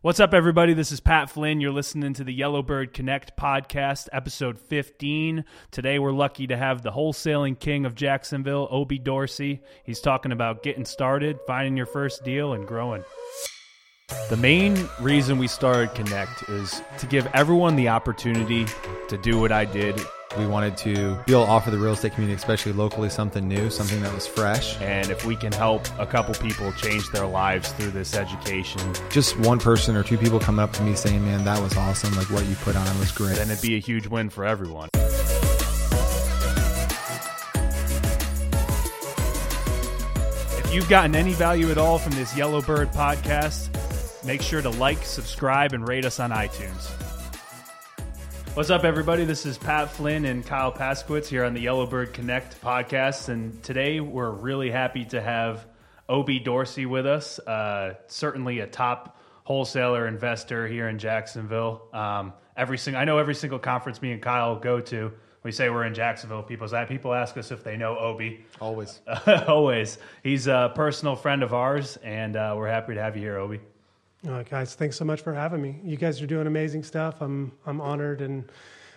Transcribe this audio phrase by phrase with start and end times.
[0.00, 0.74] What's up, everybody?
[0.74, 1.60] This is Pat Flynn.
[1.60, 5.44] You're listening to the Yellowbird Connect podcast, episode 15.
[5.72, 9.60] Today, we're lucky to have the wholesaling king of Jacksonville, Obie Dorsey.
[9.82, 13.02] He's talking about getting started, finding your first deal, and growing.
[14.30, 18.66] The main reason we started Connect is to give everyone the opportunity
[19.08, 20.00] to do what I did
[20.36, 23.70] we wanted to be able to offer the real estate community, especially locally, something new,
[23.70, 24.78] something that was fresh.
[24.80, 29.38] And if we can help a couple people change their lives through this education, just
[29.38, 32.14] one person or two people coming up to me saying, Man, that was awesome.
[32.14, 33.36] Like what you put on was great.
[33.36, 34.90] Then it'd be a huge win for everyone.
[40.58, 43.74] If you've gotten any value at all from this Yellowbird podcast,
[44.26, 47.07] make sure to like, subscribe, and rate us on iTunes.
[48.58, 49.24] What's up, everybody?
[49.24, 53.28] This is Pat Flynn and Kyle Pasquitz here on the Yellowbird Connect podcast.
[53.28, 55.64] And today we're really happy to have
[56.08, 61.86] Obie Dorsey with us, uh, certainly a top wholesaler investor here in Jacksonville.
[61.92, 65.12] Um, every single, I know every single conference me and Kyle go to,
[65.44, 66.42] we say we're in Jacksonville.
[66.42, 68.44] People, people ask us if they know Obie.
[68.60, 69.00] Always.
[69.46, 69.98] Always.
[70.24, 73.60] He's a personal friend of ours, and uh, we're happy to have you here, Obie.
[74.26, 75.80] Uh, guys, thanks so much for having me.
[75.84, 77.20] You guys are doing amazing stuff.
[77.20, 78.50] I'm I'm honored and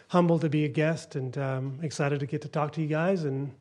[0.07, 3.23] humbled to be a guest, and um, excited to get to talk to you guys
[3.23, 3.51] and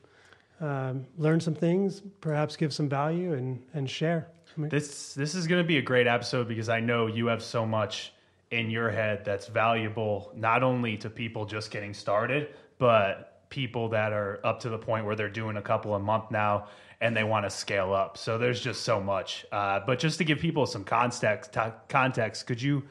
[0.60, 4.28] um, learn some things, perhaps give some value and and share.
[4.56, 7.26] I mean, this this is going to be a great episode because I know you
[7.26, 8.12] have so much
[8.50, 14.12] in your head that's valuable, not only to people just getting started, but people that
[14.12, 16.68] are up to the point where they're doing a couple a month now
[17.00, 18.16] and they want to scale up.
[18.16, 19.44] So there's just so much.
[19.50, 22.84] Uh, but just to give people some context, t- context, could you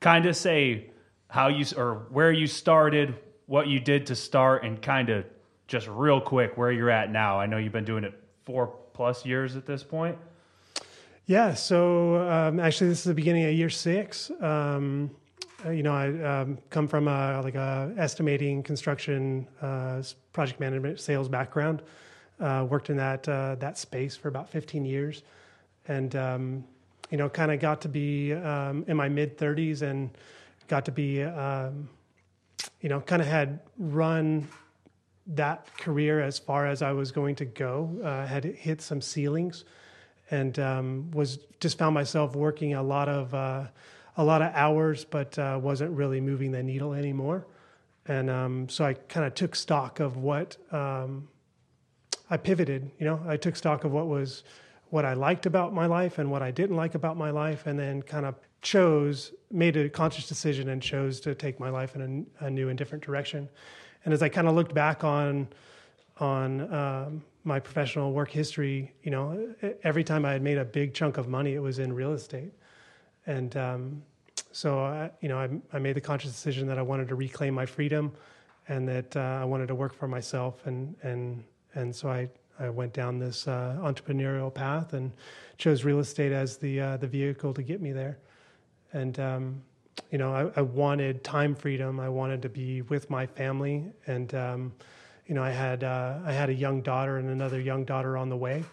[0.00, 0.90] kind of say
[1.28, 5.24] how you or where you started, what you did to start, and kind of
[5.66, 7.40] just real quick where you're at now?
[7.40, 10.16] I know you've been doing it four plus years at this point.
[11.26, 11.54] Yeah.
[11.54, 14.30] So um, actually, this is the beginning of year six.
[14.40, 15.10] Um,
[15.70, 21.28] you know, I um, come from a like a estimating, construction, uh, project management, sales
[21.28, 21.82] background.
[22.38, 25.22] Uh, worked in that uh, that space for about 15 years,
[25.88, 26.64] and um,
[27.10, 30.10] you know, kind of got to be um, in my mid 30s and
[30.68, 31.88] got to be, um,
[32.80, 34.48] you know, kind of had run
[35.28, 37.98] that career as far as I was going to go.
[38.02, 39.64] Uh, had hit some ceilings,
[40.30, 43.64] and um, was just found myself working a lot of uh,
[44.16, 47.46] a lot of hours, but uh, wasn't really moving the needle anymore.
[48.06, 51.28] And um, so I kind of took stock of what um,
[52.30, 52.90] I pivoted.
[52.98, 54.44] You know, I took stock of what was
[54.90, 57.78] what I liked about my life and what I didn't like about my life, and
[57.78, 62.26] then kind of chose, made a conscious decision, and chose to take my life in
[62.40, 63.48] a, a new and different direction.
[64.04, 65.48] And as I kind of looked back on
[66.18, 70.94] on um, my professional work history, you know, every time I had made a big
[70.94, 72.52] chunk of money, it was in real estate,
[73.26, 74.02] and um,
[74.52, 77.54] so I, you know, I, I, made the conscious decision that I wanted to reclaim
[77.54, 78.12] my freedom,
[78.68, 81.44] and that uh, I wanted to work for myself and and
[81.76, 82.28] and so I,
[82.58, 85.12] I went down this uh, entrepreneurial path and
[85.58, 88.18] chose real estate as the uh, the vehicle to get me there.
[88.92, 89.62] And um,
[90.10, 92.00] you know, I, I, wanted time freedom.
[92.00, 94.72] I wanted to be with my family, and um,
[95.26, 98.28] you know, I had uh, I had a young daughter and another young daughter on
[98.28, 98.64] the way,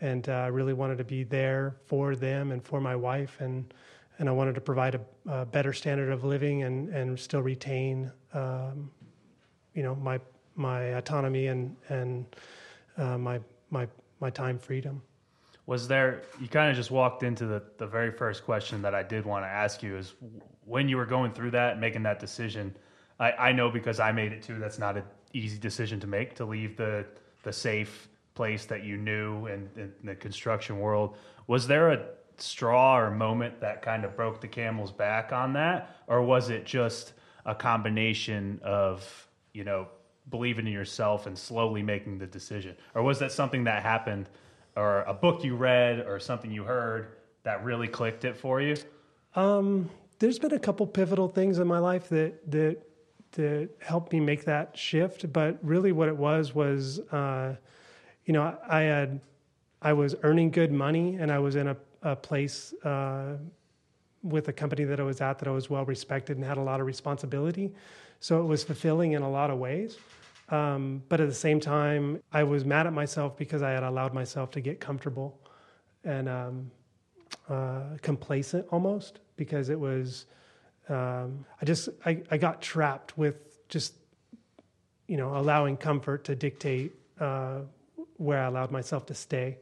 [0.00, 3.72] and uh, I really wanted to be there for them and for my wife, and
[4.18, 8.10] and I wanted to provide a, a better standard of living and and still retain,
[8.34, 8.90] um,
[9.74, 10.20] you know, my
[10.54, 12.26] my autonomy and and
[12.96, 13.40] uh, my
[13.70, 13.88] my
[14.20, 15.02] my time freedom.
[15.66, 16.22] Was there?
[16.40, 19.44] You kind of just walked into the the very first question that I did want
[19.44, 20.14] to ask you is
[20.64, 22.74] when you were going through that, making that decision.
[23.18, 24.58] I, I know because I made it too.
[24.58, 27.06] That's not an easy decision to make to leave the
[27.42, 31.16] the safe place that you knew and in, in the construction world.
[31.46, 32.06] Was there a
[32.42, 36.64] straw or moment that kind of broke the camel's back on that, or was it
[36.64, 37.14] just
[37.46, 39.88] a combination of you know
[40.30, 42.76] believing in yourself and slowly making the decision?
[42.94, 44.28] Or was that something that happened
[44.76, 48.76] or a book you read or something you heard that really clicked it for you?
[49.34, 52.78] Um, there's been a couple pivotal things in my life that that
[53.32, 55.32] that helped me make that shift.
[55.32, 57.56] But really, what it was was, uh,
[58.24, 59.20] you know, I had
[59.80, 63.36] I was earning good money, and I was in a, a place uh,
[64.22, 66.62] with a company that I was at that I was well respected and had a
[66.62, 67.72] lot of responsibility.
[68.20, 69.98] So it was fulfilling in a lot of ways.
[70.48, 74.12] Um, but at the same time, I was mad at myself because I had allowed
[74.12, 75.40] myself to get comfortable
[76.04, 76.70] and um,
[77.48, 80.26] uh, complacent almost because it was,
[80.88, 83.94] um, I just, I, I got trapped with just,
[85.06, 87.60] you know, allowing comfort to dictate uh,
[88.18, 89.58] where I allowed myself to stay.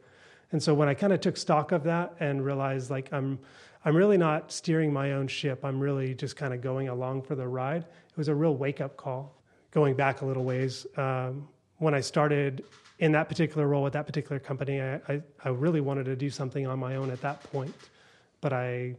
[0.51, 3.39] And so when I kind of took stock of that and realized like I'm,
[3.85, 5.63] I'm really not steering my own ship.
[5.63, 7.83] I'm really just kind of going along for the ride.
[7.83, 9.41] It was a real wake up call.
[9.71, 12.63] Going back a little ways, um, when I started
[12.99, 16.29] in that particular role at that particular company, I, I, I really wanted to do
[16.29, 17.73] something on my own at that point,
[18.41, 18.95] but I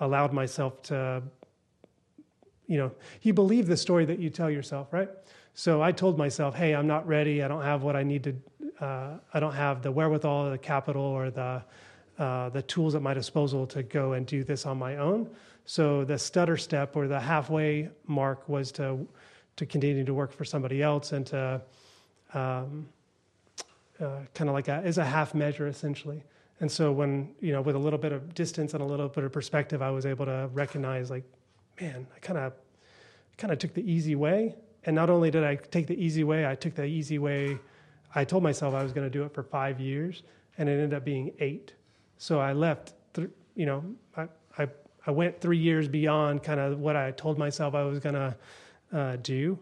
[0.00, 1.22] allowed myself to,
[2.66, 2.90] you know,
[3.22, 5.08] you believe the story that you tell yourself, right?
[5.54, 7.42] So I told myself, hey, I'm not ready.
[7.42, 8.34] I don't have what I need to.
[8.80, 11.62] Uh, I don't have the wherewithal, or the capital, or the
[12.18, 15.28] uh, the tools at my disposal to go and do this on my own.
[15.64, 19.06] So the stutter step or the halfway mark was to
[19.56, 21.62] to continue to work for somebody else and to
[22.34, 22.88] um,
[24.00, 26.24] uh, kind of like a, as a half measure essentially.
[26.60, 29.22] And so when you know with a little bit of distance and a little bit
[29.22, 31.24] of perspective, I was able to recognize like,
[31.80, 32.52] man, I kind of
[33.38, 34.56] kind of took the easy way.
[34.86, 37.58] And not only did I take the easy way, I took the easy way.
[38.14, 40.22] I told myself I was going to do it for five years,
[40.58, 41.72] and it ended up being eight.
[42.18, 42.94] So I left.
[43.14, 43.84] Th- you know,
[44.16, 44.28] I,
[44.58, 44.68] I
[45.06, 48.36] I went three years beyond kind of what I told myself I was going to
[48.92, 49.58] uh, do.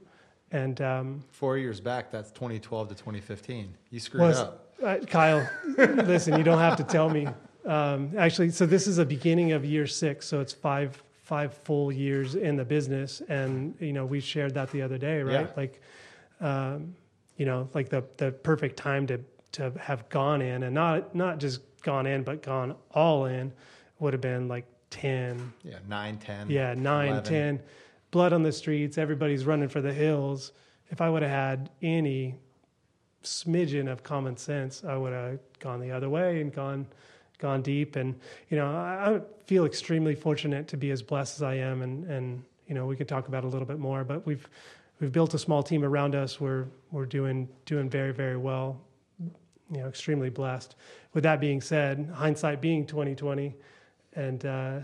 [0.53, 3.75] And um, Four years back, that's 2012 to 2015.
[3.91, 4.73] You screwed was, up.
[4.83, 7.27] uh, Kyle, listen, you don't have to tell me.
[7.65, 11.91] Um, actually, so this is a beginning of year six, so it's five five full
[11.93, 15.47] years in the business, and you know we shared that the other day, right?
[15.47, 15.53] Yeah.
[15.57, 15.81] Like,
[16.41, 16.95] um,
[17.37, 19.21] you know, like the the perfect time to
[19.53, 23.53] to have gone in, and not not just gone in, but gone all in,
[23.99, 26.51] would have been like ten, Yeah, 9, 10.
[26.51, 27.25] yeah, nine, 11.
[27.25, 27.61] ten,
[28.11, 30.53] blood on the streets, everybody's running for the hills.
[30.91, 32.35] If I would have had any
[33.25, 36.87] smidgen of common sense, I would have gone the other way and gone
[37.43, 37.97] gone deep.
[37.97, 38.19] And
[38.49, 41.83] you know, I, I feel extremely fortunate to be as blessed as I am.
[41.83, 44.05] And and you know, we can talk about a little bit more.
[44.05, 44.49] But we've
[45.01, 46.41] we've built a small team around us.
[46.41, 48.81] We're we're doing doing very very well.
[49.71, 50.77] You know, extremely blessed.
[51.13, 53.55] With that being said, hindsight being twenty twenty,
[54.15, 54.81] and uh,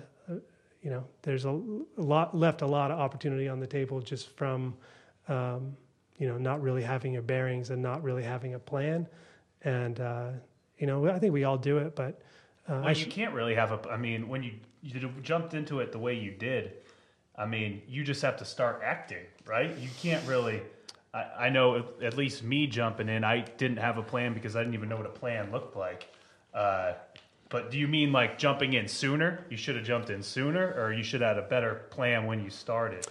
[0.83, 4.37] you know, there's a, a lot left a lot of opportunity on the table just
[4.37, 4.75] from,
[5.29, 5.77] um,
[6.19, 9.07] you know, not really having your bearings and not really having a plan.
[9.63, 10.31] And uh,
[10.79, 12.23] you know, I think we all do it, but
[12.69, 13.81] uh, Well, sh- you can't really have a.
[13.91, 16.73] I mean, when you you jumped into it the way you did,
[17.37, 19.77] I mean, you just have to start acting, right?
[19.79, 20.63] You can't really.
[21.15, 24.57] I, I know at- at least me jumping in, I didn't have a plan because
[24.57, 26.07] I didn't even know what a plan looked like.
[26.55, 26.93] Uh,
[27.49, 29.45] but do you mean like jumping in sooner?
[29.49, 32.43] You should have jumped in sooner, or you should have had a better plan when
[32.45, 33.07] you started.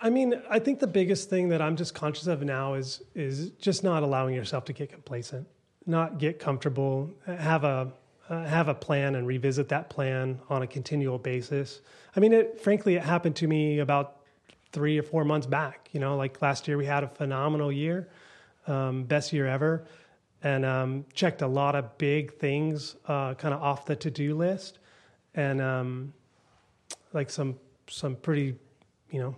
[0.00, 3.50] I mean, I think the biggest thing that I'm just conscious of now is is
[3.50, 5.46] just not allowing yourself to get complacent,
[5.86, 7.92] not get comfortable, have a
[8.28, 11.80] uh, have a plan and revisit that plan on a continual basis.
[12.16, 14.16] I mean, it frankly it happened to me about
[14.72, 15.88] three or four months back.
[15.92, 18.08] You know, like last year we had a phenomenal year,
[18.66, 19.86] um, best year ever,
[20.42, 24.34] and um, checked a lot of big things uh, kind of off the to do
[24.34, 24.78] list,
[25.34, 26.12] and um,
[27.12, 28.56] like some some pretty,
[29.10, 29.36] you know,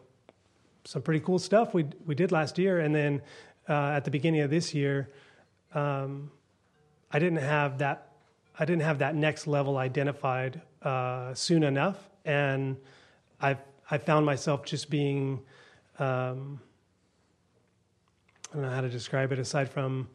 [0.84, 3.20] some pretty cool stuff we we did last year, and then
[3.68, 5.10] uh, at the beginning of this year,
[5.74, 6.30] um,
[7.10, 8.12] I didn't have that
[8.58, 12.76] I didn't have that next level identified uh, soon enough, and
[13.40, 13.56] I
[13.90, 15.40] I found myself just being
[15.98, 16.60] um,
[18.50, 20.08] I don't know how to describe it aside from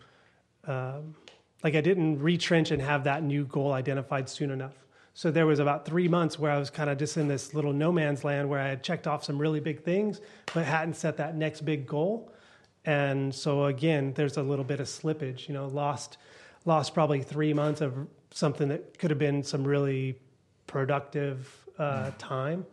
[0.65, 1.15] um,
[1.63, 4.73] like I didn't retrench and have that new goal identified soon enough.
[5.13, 7.73] So there was about three months where I was kind of just in this little
[7.73, 10.21] no man's land where I had checked off some really big things,
[10.53, 12.31] but hadn't set that next big goal.
[12.86, 15.48] And so again, there's a little bit of slippage.
[15.48, 16.17] You know, lost
[16.65, 20.17] lost probably three months of something that could have been some really
[20.67, 22.65] productive uh, time.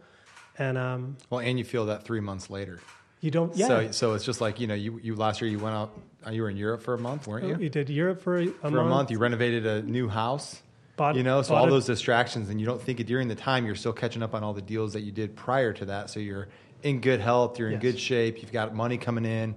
[0.59, 2.81] And um, Well, and you feel that three months later.
[3.21, 3.67] you don't, yeah.
[3.67, 6.31] So, so it's just like, you know, you, you last year you went out, uh,
[6.31, 7.57] you were in Europe for a month, weren't you?
[7.59, 8.87] you did Europe for a, a for month.
[8.87, 10.63] a month, you renovated a new house.
[10.97, 13.65] Bought- you know, so all those distractions, and you don't think it during the time
[13.67, 16.11] you're still catching up on all the deals that you did prior to that.
[16.11, 16.49] So you're
[16.83, 17.83] in good health, you're in Yes.
[17.83, 19.55] good shape, you've got money coming in,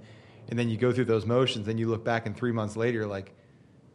[0.49, 1.65] and then you go through those motions.
[1.65, 3.33] Then you look back, and three months later, you're like,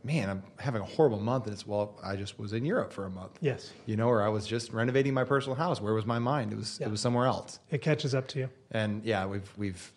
[0.07, 1.45] man, I'm having a horrible month.
[1.45, 3.39] And it's well, I just was in Europe for a month.
[3.41, 5.81] Yes, You know, or I was just renovating my personal house.
[5.81, 6.53] Where was my mind?
[6.53, 6.87] It was Yeah.
[6.87, 7.59] it was somewhere else.
[7.71, 8.49] it catches up to you.
[8.71, 9.93] And yeah, we've we've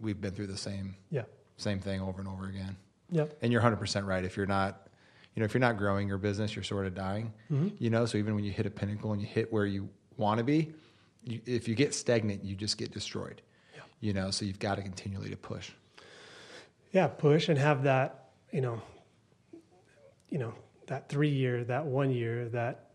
[0.00, 1.24] we've been through the same Yeah.
[1.56, 2.76] same thing over and over again.
[3.10, 3.38] Yep.
[3.42, 4.24] And you're 100% right.
[4.24, 4.88] If you're not,
[5.34, 7.32] you know, if you're not growing your business, you're sort of dying.
[7.50, 7.68] Mm-hmm.
[7.78, 10.38] You know, so even when you hit a pinnacle and you hit where you want
[10.38, 10.72] to be,
[11.24, 13.42] you, if you get stagnant, you just get destroyed.
[14.00, 15.70] You know, so you've got to continually to push.
[16.92, 18.80] yeah push and have that you know
[20.34, 20.52] you know
[20.88, 22.90] that three year that one year that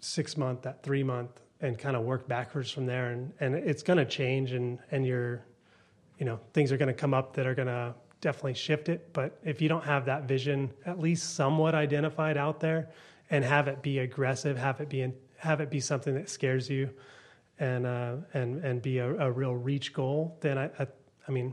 [0.00, 1.30] six month that three month
[1.60, 5.06] and kind of work backwards from there and and it's going to change and and
[5.06, 5.44] you're
[6.18, 9.12] you know things are going to come up that are going to definitely shift it
[9.12, 12.90] but if you don't have that vision at least somewhat identified out there
[13.30, 16.70] and have it be aggressive have it be in, have it be something that scares
[16.70, 16.88] you,
[17.58, 20.86] and uh, and and be a, a real reach goal, then I, I,
[21.26, 21.52] I mean,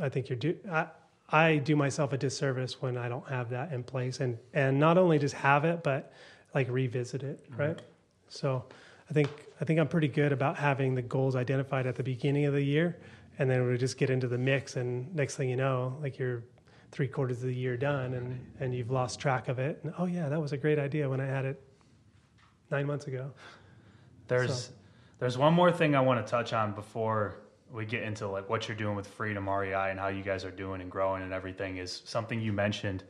[0.00, 0.56] I think you're do.
[0.70, 0.86] I,
[1.30, 4.96] I do myself a disservice when I don't have that in place, and and not
[4.98, 6.12] only just have it, but
[6.54, 7.60] like revisit it, mm-hmm.
[7.60, 7.82] right?
[8.28, 8.64] So,
[9.10, 9.28] I think
[9.60, 12.62] I think I'm pretty good about having the goals identified at the beginning of the
[12.62, 12.98] year,
[13.38, 16.44] and then we just get into the mix, and next thing you know, like you're
[16.92, 19.80] three quarters of the year done, and and you've lost track of it.
[19.82, 21.60] And oh yeah, that was a great idea when I had it
[22.70, 23.32] nine months ago.
[24.28, 24.72] There's So-
[25.18, 27.38] there's one more thing I want to touch on before
[27.72, 30.50] we get into like what you're doing with Freedom REI and how you guys are
[30.50, 33.02] doing and growing and everything is something you mentioned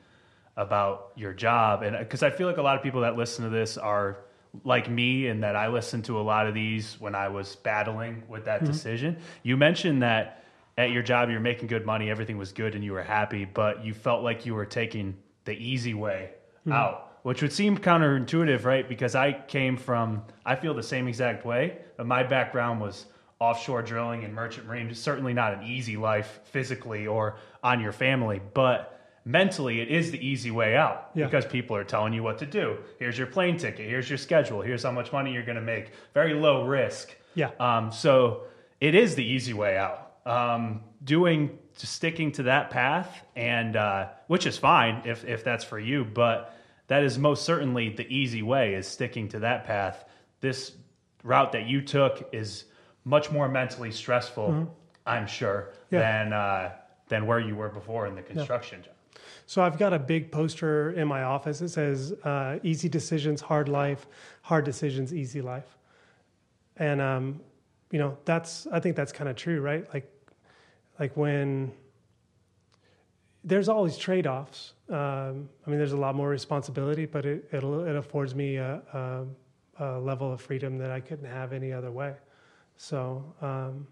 [0.57, 3.45] about your job and uh, because I feel like a lot of people that listen
[3.45, 4.19] to this are
[4.65, 8.23] like me and that I listened to a lot of these when I was battling
[8.29, 8.73] with that mm-hmm.
[8.73, 9.19] decision.
[9.43, 10.45] You mentioned that
[10.79, 13.85] at your job you're making good money, everything was good and you were happy, but
[13.85, 16.73] you felt like you were taking the easy way mm-hmm.
[16.73, 18.89] out, which would seem counterintuitive, right?
[18.89, 23.07] Because I came from I feel the same exact way, but my background was
[23.38, 24.88] offshore drilling and merchant marine.
[24.88, 30.11] It's certainly not an easy life physically or on your family, but mentally it is
[30.11, 31.26] the easy way out Yeah.
[31.26, 32.78] because people are telling you what to do.
[32.99, 33.88] Here's your plane ticket.
[33.88, 34.62] Here's your schedule.
[34.62, 35.90] Here's how much money you're going to make.
[36.14, 37.14] Very low risk.
[37.35, 37.50] Yeah.
[37.61, 38.45] Um, so
[38.81, 40.12] it is the easy way out.
[40.25, 45.78] Um, doing sticking to that path, and uh, which is fine if if that's for
[45.78, 46.52] you, but
[46.88, 50.05] that is most certainly the easy way is sticking to that path.
[50.40, 50.73] This
[51.23, 52.64] route that you took is
[53.07, 54.69] much more mentally stressful,
[55.07, 55.95] I'm sure, Mm-hmm.
[55.95, 56.01] Yeah.
[56.01, 56.73] than uh,
[57.09, 58.93] than where you were before in the construction job.
[59.47, 63.69] So I've got a big poster in my office that says uh, "Easy decisions, hard
[63.69, 64.07] life;
[64.43, 65.79] hard decisions, easy life."
[66.77, 67.41] And um,
[67.93, 69.85] you know, that's I think that's kind of true, right?
[69.95, 70.07] Like,
[70.99, 71.73] like when
[73.45, 74.73] there's always trade-offs.
[74.91, 78.83] Um, I mean, there's a lot more responsibility, but it it'll, it affords me a,
[79.79, 82.15] a, a level of freedom that I couldn't have any other way.
[82.76, 83.25] So.
[83.40, 83.87] Um,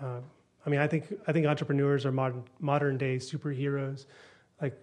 [0.00, 0.20] uh,
[0.66, 4.06] I mean, I think I think entrepreneurs are modern modern day superheroes.
[4.60, 4.76] Like,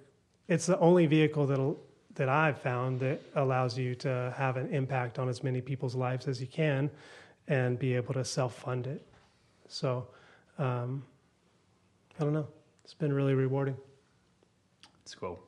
[0.47, 1.79] it's the only vehicle that'll
[2.15, 6.27] that I've found that allows you to have an impact on as many people's lives
[6.27, 6.89] as you can,
[7.47, 9.05] and be able to self fund it.
[9.67, 10.07] So,
[10.57, 11.03] um,
[12.19, 12.47] I don't know.
[12.85, 13.75] It's been really rewarding.
[15.01, 15.39] It's cool.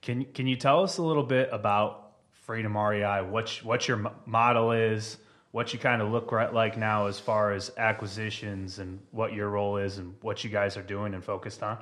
[0.00, 3.22] Can can you tell us a little bit about Freedom REI?
[3.22, 5.18] What your model is?
[5.56, 9.48] What you kind of look right like now as far as acquisitions and what your
[9.48, 11.78] role is and what you guys are doing and focused on?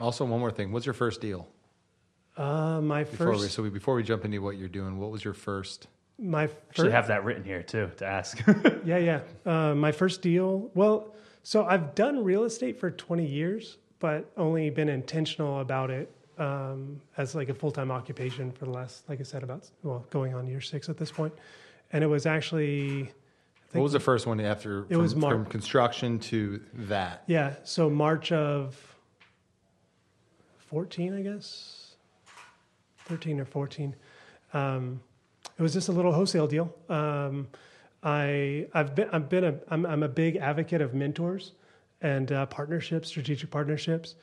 [0.00, 0.72] Also, one more thing.
[0.72, 1.46] What's your first deal?
[2.38, 5.10] Uh, my Before we, first, so we, before we jump into what you're doing, what
[5.10, 5.88] was your first?
[6.18, 8.42] my Actually, first, have that written here too to ask.
[8.86, 9.20] Yeah, yeah.
[9.44, 10.70] Uh, my first deal.
[10.72, 16.10] Well, so I've done real estate for 20 years, but only been intentional about it
[16.38, 20.06] um, as like a full time occupation for the last, like I said, about well,
[20.08, 21.34] going on year six at this point.
[21.94, 23.12] And it was actually,
[23.72, 24.80] I What was the first one after?
[24.82, 27.22] It from, was Mar- from construction to that.
[27.28, 27.54] yeah.
[27.62, 28.76] So March of
[30.70, 31.94] 14, I guess,
[33.04, 33.94] 13 or 14.
[34.52, 35.00] Um,
[35.56, 36.74] it was just a little wholesale deal.
[36.88, 37.46] Um,
[38.02, 41.52] I I've been I've been a I'm I'm a big advocate of mentors
[42.02, 44.16] and uh, partnerships, strategic partnerships,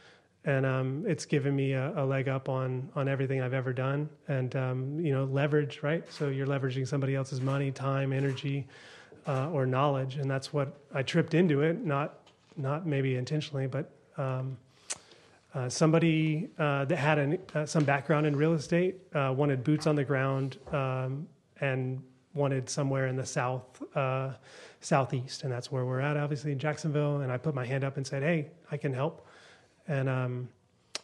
[0.46, 4.10] and um, it's given me a, a leg up on on everything I've ever done.
[4.28, 6.04] And um, you know, leverage, right?
[6.12, 8.68] So you're leveraging somebody else's money, time, energy,
[9.28, 11.84] uh, or knowledge, and that's what I tripped into it.
[11.86, 12.20] Not
[12.58, 14.58] not maybe intentionally, but um,
[15.54, 19.86] uh, somebody uh, that had an, uh, some background in real estate uh, wanted boots
[19.86, 21.28] on the ground um,
[21.60, 22.02] and
[22.34, 24.32] wanted somewhere in the south uh,
[24.80, 27.22] southeast, and that's where we're at, obviously in Jacksonville.
[27.22, 29.28] And I put my hand up and said, "Hey, I can help."
[29.88, 30.50] And um,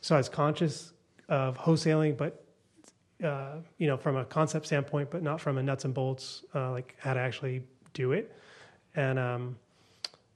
[0.02, 0.94] so I was conscious
[1.30, 2.44] of wholesaling, but
[3.24, 6.72] uh, you know, from a concept standpoint, but not from a nuts and bolts, uh,
[6.72, 8.36] like how to actually do it.
[8.96, 9.58] And um,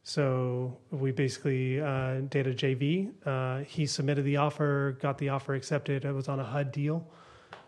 [0.04, 3.12] so we basically uh, did a JV.
[3.26, 6.06] Uh, he submitted the offer, got the offer accepted.
[6.06, 7.08] It was on a HUD deal,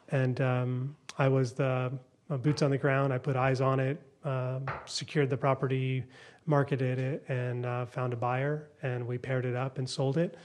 [0.10, 1.92] and um, I was the
[2.30, 3.13] boots on the ground.
[3.13, 6.03] I put eyes on it, um, secured the property,
[6.46, 8.70] marketed it, and uh, found a buyer.
[8.82, 10.38] And we paired it up and sold it.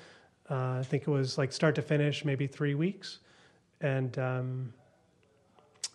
[0.50, 3.18] Uh, I think it was like start to finish, maybe three weeks,
[3.80, 4.72] and um,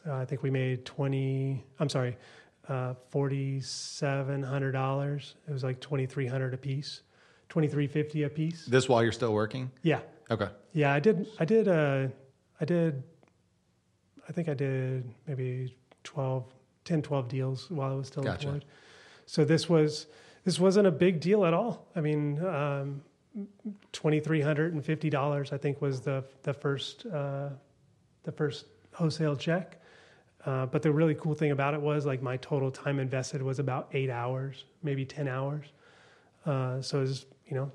[0.08, 1.64] uh, I think we made twenty.
[1.80, 2.16] I'm sorry,
[2.70, 5.36] uh, forty seven hundred dollars.
[5.48, 7.02] It was like twenty three hundred a piece,
[7.50, 8.66] twenty three fifty a piece.
[8.68, 9.72] This while you're still working?
[9.82, 10.50] Yeah, Okay.
[10.74, 10.94] yeah.
[10.94, 11.28] I did.
[11.40, 11.68] I did.
[11.68, 12.08] Uh,
[12.62, 13.02] I did.
[14.30, 16.46] I think I did maybe 12,
[16.86, 18.48] 10, 12 deals while I was still Gotcha.
[18.48, 18.66] employed.
[19.26, 20.08] So this was
[20.46, 21.88] this wasn't a big deal at all.
[21.94, 23.02] I mean, um,
[23.92, 27.50] twenty three hundred and fifty dollars I think was the the first uh,
[28.24, 29.80] the first wholesale check.
[30.46, 33.60] Uh, but the really cool thing about it was like my total time invested was
[33.60, 35.66] about eight hours, maybe 10 hours.
[36.46, 37.72] Uh, so it was, you know,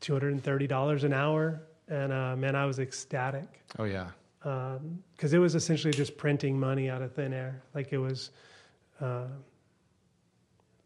[0.00, 1.62] $230 an hour.
[1.88, 3.46] And uh, man, I was ecstatic
[3.78, 4.08] Oh yeah.
[4.40, 7.62] because it was essentially just printing money out of thin air.
[7.72, 8.30] Like it was,
[9.00, 9.26] uh,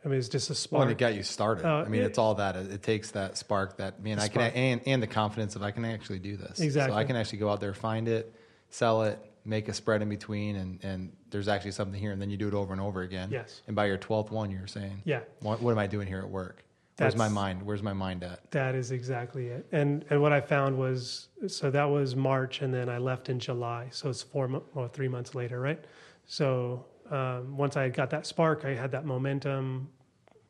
[0.05, 0.81] I mean, it's just a spark.
[0.81, 1.67] Well, it got you started.
[1.67, 2.57] Uh, I mean, it- it's all that.
[2.57, 4.19] It, it takes that spark that man.
[4.19, 6.61] I can and and the confidence of I can actually do this.
[6.61, 6.95] Exactly.
[6.95, 6.99] So.
[6.99, 8.35] I can actually go out there, find it,
[8.71, 12.31] sell it, make a spread in between, and and there's actually something here, and then
[12.31, 13.29] you do it over and over again.
[13.31, 13.61] Yes.
[13.67, 16.29] And by your twelfth one, you're saying, yeah, what, what am I doing here at
[16.29, 16.65] work?
[16.97, 17.63] Where's my mind?
[17.63, 18.51] Where's my mind at?
[18.51, 19.67] that is exactly it.
[19.73, 23.39] And and what I found was so that was March, and then I left in
[23.39, 23.89] July.
[23.91, 25.83] So it's four or three months later, right?
[26.27, 29.89] So um, once I got that spark, I had that momentum,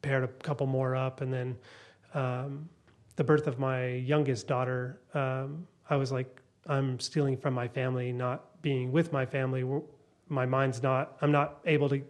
[0.03, 1.57] paired a couple more up, and then
[2.15, 2.69] um,
[3.17, 8.13] the birth of my youngest daughter, um, I was like, I'm stealing from my family,
[8.13, 9.65] not being with my family.
[10.29, 11.17] My mind's not.
[11.23, 12.03] I'm not able to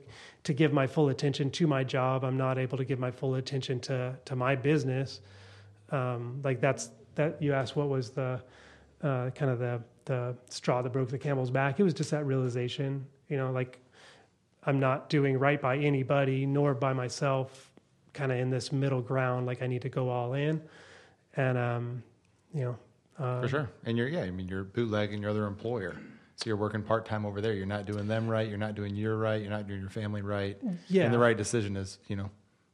[0.42, 2.24] to give my full attention to my job.
[2.24, 5.20] I'm not able to give my full attention to to my business.
[5.90, 7.40] Um, like that's that.
[7.40, 8.40] You asked what was the
[9.02, 11.80] uh, kind of the the straw that broke the camel's back.
[11.80, 13.06] It was just that realization.
[13.28, 13.78] You know, like
[14.64, 17.66] I'm not doing right by anybody nor by myself.
[18.12, 19.46] Kind of in this middle ground.
[19.46, 20.60] Like I need to go all in,
[21.36, 22.02] and um,
[22.52, 22.76] you know.
[23.18, 23.70] Uh, For sure.
[23.84, 24.22] And you're yeah.
[24.22, 25.96] I mean, you're bootlegging your other employer.
[26.36, 27.52] So you're working part time over there.
[27.52, 28.48] You're not doing them right.
[28.48, 29.40] You're not doing your right.
[29.42, 30.58] You're not doing your family right.
[30.88, 31.04] Yeah.
[31.04, 32.30] And the right decision is, you know,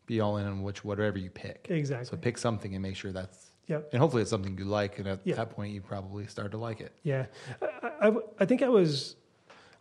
[0.07, 1.67] be all in on which whatever you pick.
[1.69, 2.07] Exactly.
[2.07, 3.89] So pick something and make sure that's Yep.
[3.93, 5.01] and hopefully it's something you like.
[5.01, 5.35] And at Yeah.
[5.35, 6.93] that point, you probably start to like it.
[7.03, 7.27] Yeah,
[7.61, 9.17] I, I, I think I was,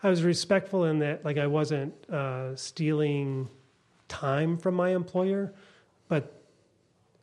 [0.06, 3.50] I was respectful in that, like I wasn't uh, stealing
[4.08, 5.52] time from my employer,
[6.10, 6.44] but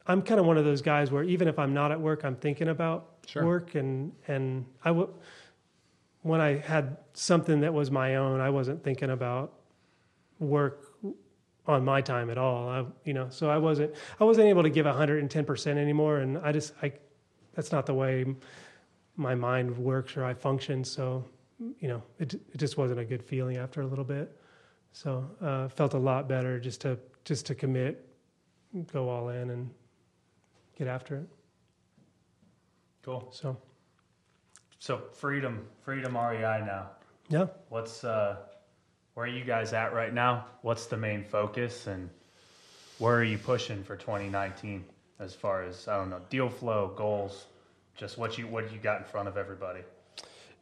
[0.09, 2.35] I'm kind of one of those guys where even if I'm not at work, I'm
[2.35, 3.45] thinking about Sure.
[3.47, 5.15] work, and and I w-
[6.23, 9.53] when I had something that was my own, I wasn't thinking about
[10.41, 10.93] work
[11.69, 12.69] on my time at all.
[12.69, 16.37] I, you know, so I wasn't I wasn't able to give 110 percent anymore, and
[16.39, 16.91] I just I
[17.55, 18.25] that's not the way
[19.17, 20.83] my mind works or I function.
[20.83, 21.25] So,
[21.81, 24.37] you know, it it just wasn't a good feeling after a little bit.
[24.93, 28.07] So, uh, felt a lot better just to just to commit,
[28.93, 29.71] go all in, and
[30.77, 31.29] get after it.
[33.03, 33.29] Cool.
[33.33, 33.57] So,
[34.79, 36.91] So freedom, freedom REI now.
[37.29, 37.47] yeah.
[37.69, 38.37] What's uh,
[39.15, 40.47] where are you guys at right now?
[40.63, 42.09] What's the main focus, and
[42.99, 44.85] where are you pushing for 2019
[45.21, 47.47] as far as I don't know deal flow goals?
[47.97, 49.81] Just what you what you got in front of everybody.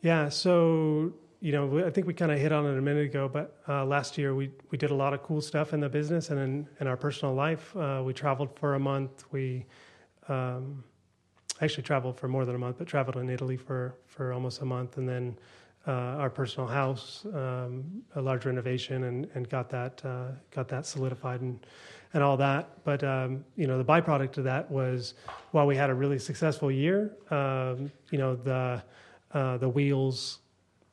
[0.03, 3.29] Yeah, so you know, I think we kind of hit on it a minute ago,
[3.29, 6.31] but uh, last year we we did a lot of cool stuff in the business
[6.31, 7.75] and in, in our personal life.
[7.77, 9.25] Uh, we traveled for a month.
[9.31, 9.67] We
[10.29, 10.85] um,
[11.61, 14.65] actually traveled for more than a month, but traveled in Italy for for almost a
[14.65, 15.39] month, and then
[15.87, 20.87] uh, our personal house, um, a large renovation, and and got that uh, got that
[20.87, 21.67] solidified and
[22.15, 22.85] and all that.
[22.85, 25.15] But um, you know, the byproduct of that was
[25.53, 28.83] while we had a really successful year, um, you know, the
[29.33, 30.41] uh, the wheels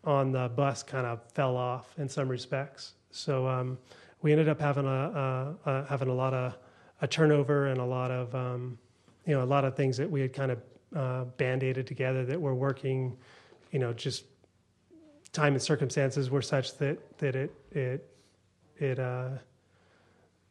[0.03, 2.93] on the bus kind of fell off in some respects.
[3.11, 3.77] So um,
[4.21, 6.57] we ended up having a, a, a having a lot of
[7.01, 8.77] a turnover and a lot of um,
[9.25, 10.59] you know a lot of things that we had kind of
[10.95, 13.17] uh, band-aided together that were working,
[13.71, 14.25] you know, just
[15.33, 18.09] time and circumstances were such that that it it
[18.77, 19.29] it uh,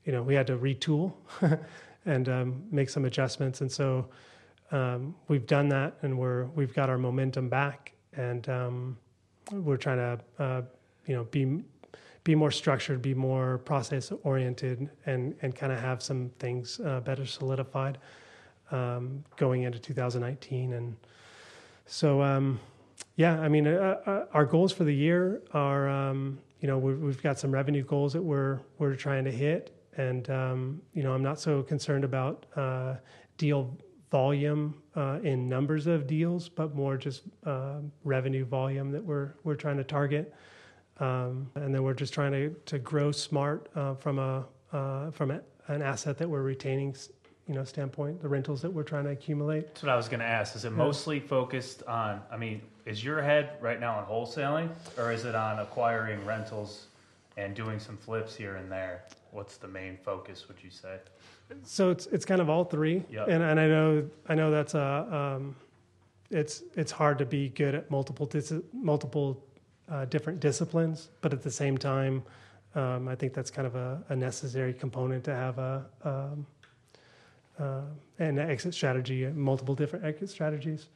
[0.05, 1.13] you know we had to retool
[2.07, 4.07] and um, make some adjustments, and so
[4.73, 8.99] um, we've done that, and we're we've got our momentum back, and um,
[9.53, 10.63] we're trying to uh,
[11.07, 11.63] you know be
[12.25, 17.01] be more structured, be more process oriented, and and kind of have some things uh,
[17.01, 17.99] better solidified
[18.73, 20.97] um, going into 2019, and
[21.87, 22.59] so um,
[23.15, 26.99] yeah, I mean uh, uh, our goals for the year are um, you know we've,
[26.99, 31.13] we've got some revenue goals that we're we're trying to hit, and um, you know
[31.13, 32.97] I'm not so concerned about uh,
[33.37, 33.77] deal
[34.11, 39.55] volume uh, in numbers of deals, but more just uh, revenue volume that we're we're
[39.55, 40.35] trying to target.
[40.99, 45.31] Um, and then we're just trying to, to grow smart uh, from a uh, from
[45.31, 46.97] a, an asset that we're retaining,
[47.47, 48.23] you know, standpoint.
[48.23, 49.67] The rentals that we're trying to accumulate.
[49.67, 50.57] That's what I was going to ask.
[50.57, 52.23] Is it mostly focused on?
[52.31, 56.87] I mean, is your head right now on wholesaling, or is it on acquiring rentals
[57.37, 59.05] and doing some flips here and there?
[59.37, 60.49] What's the main focus?
[60.49, 60.97] Would you say?
[61.63, 63.05] So it's it's kind of all three.
[63.11, 63.29] Yep.
[63.29, 65.55] And and I know I know that's a um,
[66.31, 69.45] it's it's hard to be good at multiple dis- multiple
[69.91, 72.23] uh, different disciplines, but at the same time,
[72.75, 76.47] um, I think that's kind of a, a necessary component to have a um,
[77.59, 77.83] uh,
[78.19, 80.87] an exit strategy, multiple different exit strategies.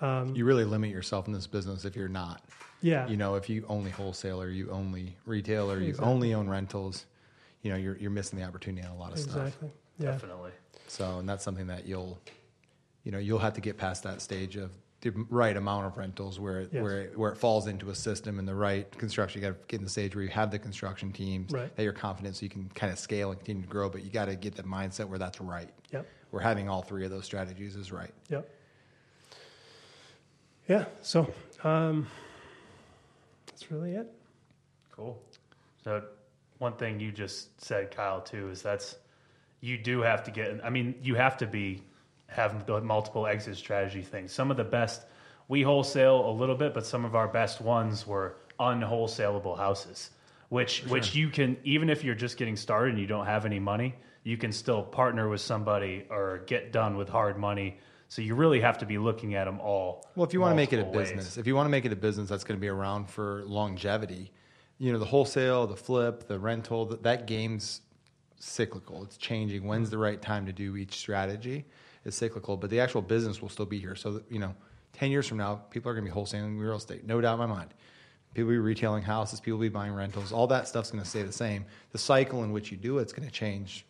[0.00, 2.42] Um, You really limit yourself in this business if you're not.
[2.80, 6.12] yeah, You know, if you only wholesale or you only retail or you Exactly.
[6.12, 7.06] only own rentals,
[7.62, 9.36] you know, you're you're missing the opportunity on a lot of stuff.
[9.36, 9.70] exactly.
[9.98, 10.52] Yeah, Definitely.
[10.88, 12.18] So, and that's something that you'll,
[13.04, 14.70] you know, you'll have to get past that stage of
[15.02, 16.82] the right amount of rentals where it, Yes.
[16.82, 19.40] where it, where it falls into a system and the right construction.
[19.40, 21.74] You got to get in the stage where you have the construction teams Right.
[21.76, 23.88] that you're confident, so you can kind of scale and continue to grow.
[23.88, 25.70] But you got to get the mindset where that's right.
[25.92, 28.12] yep, Where having all three of those strategies is right.
[28.28, 28.48] yep.
[30.68, 30.84] Yeah.
[31.02, 31.32] So
[31.64, 32.06] um,
[33.46, 34.10] that's really it.
[34.92, 35.20] Cool.
[35.84, 36.02] So
[36.60, 38.96] one thing you just said, Kyle, too, is that's
[39.60, 40.60] you do have to get.
[40.62, 41.82] I mean, you have to be
[42.28, 44.30] have the multiple exit strategy things.
[44.30, 45.06] Some of the best
[45.48, 50.10] we wholesale a little bit, but some of our best ones were unwholesaleable houses,
[50.50, 53.58] which which you can even if you're just getting started and you don't have any
[53.58, 57.78] money, you can still partner with somebody or get done with hard money.
[58.08, 60.04] So you really have to be looking at them all.
[60.14, 61.12] Well, if you want to make it a multiple ways.
[61.12, 63.44] business, if you want to make it a business that's going to be around for
[63.46, 64.32] longevity,
[64.80, 67.82] you know, the wholesale, the flip, the rental, that, that game's
[68.38, 69.04] cyclical.
[69.04, 69.64] It's changing.
[69.64, 69.92] When's mm.
[69.92, 71.66] the right time to do each strategy
[72.04, 73.94] is cyclical, but the actual business will still be here.
[73.94, 74.54] So, that, you know,
[74.94, 77.38] 10 years from now, people are going to be wholesaling real estate, no doubt in
[77.40, 77.74] my mind.
[78.32, 80.32] People will be retailing houses, people will be buying rentals.
[80.32, 81.66] All that stuff's going to stay the same.
[81.92, 83.84] The cycle in which you do it's going to change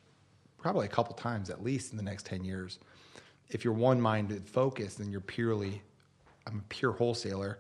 [0.58, 2.80] probably a couple times at least in the next 10 years.
[3.48, 5.82] If you're one minded focused, and you're purely,
[6.46, 7.58] I'm a pure wholesaler.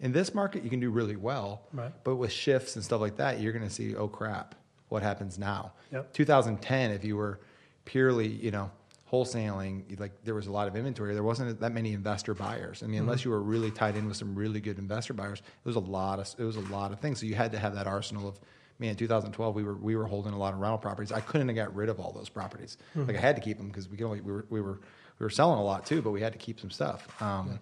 [0.00, 1.62] In this market, you can do really well.
[1.72, 1.92] Right.
[2.04, 4.54] But with shifts and stuff like that, you're going to see, oh crap,
[4.88, 5.72] what happens now?
[5.92, 6.12] Yep.
[6.14, 7.40] 2010, if you were
[7.84, 8.70] purely, you know,
[9.12, 11.12] wholesaling, like there was a lot of inventory.
[11.14, 12.82] There wasn't that many investor buyers.
[12.82, 15.68] I mean, unless you were really tied in with some really good investor buyers, it
[15.68, 17.20] was a lot of it was a lot of things.
[17.20, 18.40] So you had to have that arsenal of.
[18.78, 21.12] Man, 2012, we were we were holding a lot of rental properties.
[21.12, 22.78] I couldn't have got rid of all those properties.
[22.94, 24.80] Like I had to keep them because we could only we were we were
[25.18, 27.06] we were selling a lot too, but we had to keep some stuff.
[27.20, 27.58] Um,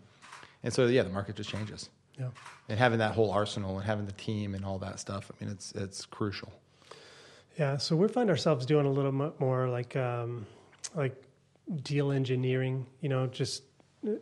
[0.62, 1.88] And so yeah, the market just changes.
[2.18, 2.28] Yeah.
[2.68, 5.52] And having that whole arsenal and having the team and all that stuff, I mean,
[5.52, 6.52] it's it's crucial.
[7.59, 10.46] Yeah, so we find ourselves doing a little mo- more like um,
[10.94, 11.20] like
[11.83, 12.87] deal engineering.
[13.00, 13.62] You know, just
[14.02, 14.20] you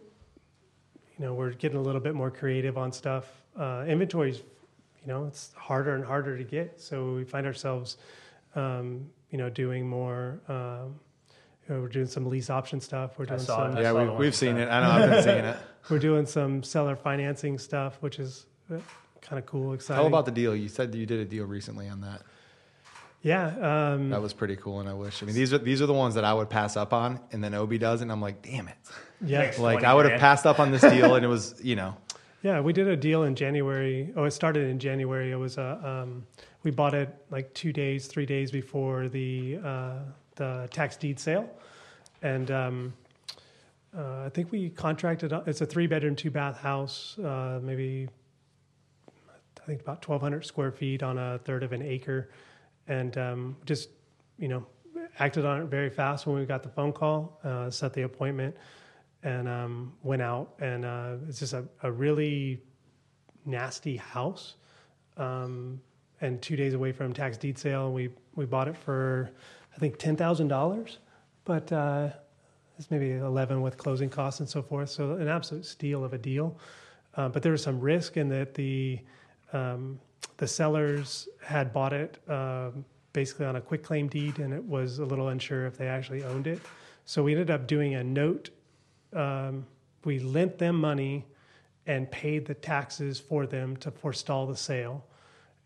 [1.19, 3.27] know, we're getting a little bit more creative on stuff.
[3.59, 6.79] Uh, inventories, you know, it's harder and harder to get.
[6.81, 7.97] So we find ourselves,
[8.55, 10.41] um, you know, doing more.
[10.49, 11.01] Um,
[11.69, 13.19] you know, we're doing some lease option stuff.
[13.19, 13.77] We're I doing saw some.
[13.77, 13.81] it.
[13.81, 14.69] I yeah, saw we, the one we've you seen it.
[14.69, 15.57] I know I've been seeing it.
[15.91, 18.47] We're doing some seller financing stuff, which is
[19.21, 20.03] kind of cool, exciting.
[20.03, 20.55] How about the deal?
[20.55, 22.23] You said you did a deal recently on that.
[23.23, 23.93] yeah?
[23.93, 25.23] Um, That was pretty cool, and I wish.
[25.23, 27.43] I mean, these are these are the ones that I would pass up on, and
[27.43, 28.77] then Obie does, it, and I'm like, damn it!
[29.25, 29.53] yeah.
[29.59, 31.97] Like I would have passed up on this deal, and it was, you know,
[32.43, 34.13] Yeah, we did a deal in January.
[34.17, 35.31] Oh, it started in January.
[35.33, 36.27] It was a um,
[36.65, 39.99] we bought it like two days, three days before the uh,
[40.37, 41.49] the tax deed sale,
[42.23, 42.95] and um,
[43.97, 45.33] uh, I think we contracted.
[45.47, 48.09] It's a three bedroom, two bath house, uh, maybe
[49.67, 52.31] I think about twelve hundred square feet on a third of an acre,
[52.87, 53.89] and um, just
[54.39, 54.65] you know
[55.19, 58.55] acted on it very fast when we got the phone call, uh, set the appointment
[59.23, 60.55] and um, went out.
[60.61, 62.63] And uh, it's just a, a really
[63.45, 64.57] nasty house
[65.17, 65.81] um,
[66.21, 67.93] and two days away from tax deed sale.
[67.93, 69.31] We we bought it for
[69.77, 70.97] i think $10000
[71.45, 72.09] but uh,
[72.79, 74.91] it's maybe 11 with closing costs and so forth.
[74.91, 76.59] So an absolute steal of a deal.
[77.15, 79.01] Uh, but there was some risk in that the
[79.53, 79.99] um,
[80.37, 82.85] the sellers had bought it um,
[83.15, 86.47] basically on a quitclaim deed and it was a little unsure if they actually owned
[86.47, 86.61] it.
[87.07, 88.51] So we ended up doing a note
[89.15, 89.67] um,
[90.05, 91.25] we lent them money
[91.87, 95.07] and paid the taxes for them to forestall the sale.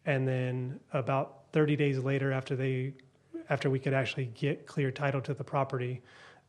[0.06, 2.94] And then about 30 days later, after they,
[3.50, 6.00] after we could actually get clear title to the property,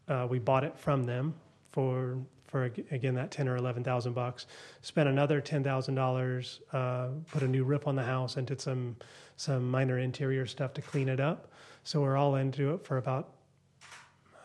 [0.07, 1.33] uh, we bought it from them
[1.71, 4.45] for for again that 10 or 11,000 bucks.
[4.81, 8.95] Spent another $10,000, uh, put a new roof on the house, and did some
[9.37, 11.51] some minor interior stuff to clean it up.
[11.83, 13.33] So we're all into it for about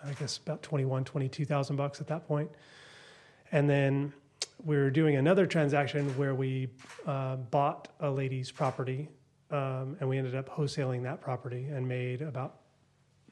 [0.04, 2.50] I guess about 21, 22,000 bucks at that point.
[3.50, 4.12] And then
[4.64, 6.68] we were doing another transaction where we
[7.06, 9.08] uh, bought a lady's property
[9.50, 12.56] um, and we ended up wholesaling that property and made about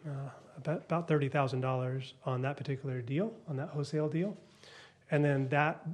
[0.06, 4.36] uh, about, about thirty thousand dollars on that particular deal, on that wholesale deal,
[5.10, 5.84] and then that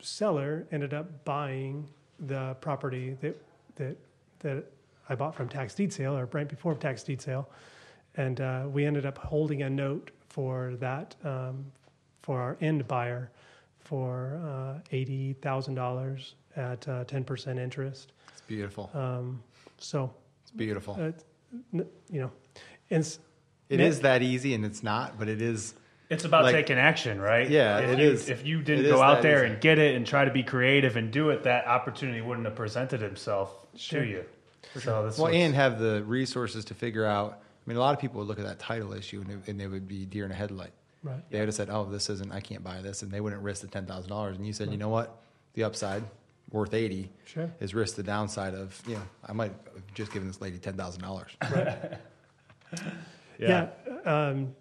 [0.00, 1.86] seller ended up buying
[2.20, 3.36] the property that
[3.76, 3.96] that
[4.40, 4.64] that
[5.08, 7.48] I bought from tax deed sale or right before tax deed sale,
[8.16, 11.64] and uh, we ended up holding a note for that um,
[12.22, 13.30] for our end buyer
[13.78, 18.12] for uh, eighty thousand dollars at uh, ten percent interest.
[18.32, 18.90] it's beautiful.
[18.94, 19.42] Um,
[19.80, 20.12] so
[20.42, 20.96] It's beautiful.
[21.00, 21.12] uh,
[21.72, 22.30] you know,
[22.90, 23.18] and s-
[23.68, 25.74] It net- is that easy, and it's not, but it is.
[26.08, 27.48] It's about Like- taking action, right?
[27.48, 28.28] Yeah, if it you, is.
[28.28, 29.52] If you didn't is go out there easy.
[29.52, 32.56] and get it and try to be creative and do it, that opportunity wouldn't have
[32.56, 34.00] presented itself Sure.
[34.00, 34.24] to you.
[34.78, 37.34] So that's Well, and have the resources to figure out.
[37.34, 39.60] I mean, a lot of people would look at that title issue and, they- and
[39.60, 40.72] they would be deer in a headlight.
[41.02, 41.22] Right.
[41.30, 42.30] They would have said, "Oh, this isn't.
[42.32, 44.36] I can't buy this," and they wouldn't risk the ten thousand dollars.
[44.36, 45.16] And you said, "You know what?
[45.54, 46.02] The upside,
[46.52, 47.50] worth eighty, Sure.
[47.60, 50.74] is risk the downside of you know I might have just given this lady ten
[50.74, 51.30] thousand dollars."
[53.38, 53.68] Yeah.
[54.04, 54.54] Um,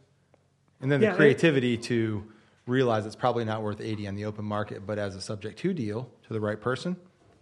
[0.82, 2.23] And then Yeah, the it- creativity to
[2.65, 5.73] realize it's probably not worth 80 on the open market, but as a subject to
[5.73, 6.95] deal to the right person,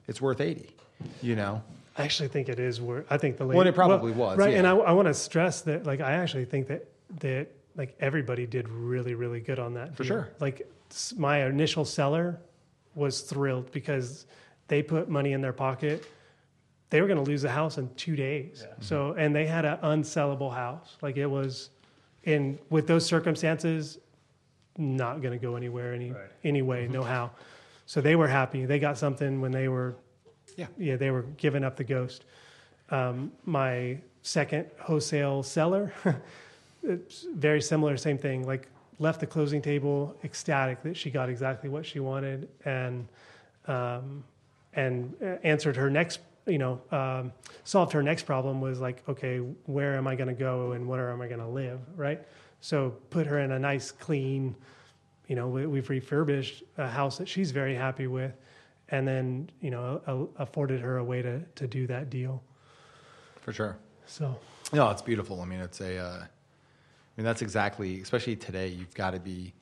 [0.08, 0.70] it's worth 80.
[1.22, 1.62] You know,
[1.96, 3.06] I actually think it is worth.
[3.12, 3.58] I think the lady.
[3.60, 4.56] Well, it probably was, right.
[4.56, 4.72] And I.
[4.76, 6.88] I want to stress that, like, I actually think that
[7.20, 9.96] that like everybody did really, really good on that.
[9.96, 10.08] For deal.
[10.08, 10.30] sure.
[10.40, 10.68] Like
[11.16, 12.40] my initial seller
[12.98, 14.26] was thrilled because
[14.68, 16.04] they put money in their pocket.
[16.90, 18.66] They were going to lose the house in two days.
[18.82, 20.98] So, and they had an unsellable house.
[21.02, 21.70] Like it was,
[22.24, 24.00] in with those circumstances,
[24.78, 26.22] not going to go anywhere any Right.
[26.44, 27.32] anyway, no how.
[27.86, 28.66] So they were happy.
[28.66, 29.96] They got something when they were
[30.56, 30.68] Yeah.
[30.78, 32.26] yeah, they were giving up the ghost.
[32.90, 35.94] Um, my second wholesale seller,
[36.84, 38.46] it's very similar, same thing.
[38.46, 38.68] Like
[39.00, 43.08] left the closing table ecstatic that she got exactly what she wanted, and
[43.68, 44.24] um,
[44.74, 47.32] and answered her next, you know, um,
[47.64, 51.12] solved her next problem was like, okay, where am I going to go and where
[51.12, 52.22] am I going to live, right?
[52.62, 54.56] So put her in a nice, clean,
[55.28, 58.34] you know, we, we've refurbished a house that she's very happy with,
[58.90, 62.42] and then you know a, afforded her a way to to do that deal.
[63.42, 63.78] for sure.
[64.06, 64.40] So
[64.74, 65.42] No, it's beautiful.
[65.42, 65.98] I mean, it's a.
[65.98, 66.26] Uh,
[67.18, 68.68] mean, that's exactly, especially today.
[68.68, 69.54] You've got to be